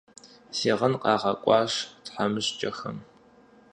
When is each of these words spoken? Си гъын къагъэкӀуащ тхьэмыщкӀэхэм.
Си 0.55 0.69
гъын 0.77 0.93
къагъэкӀуащ 1.01 1.73
тхьэмыщкӀэхэм. 2.05 2.97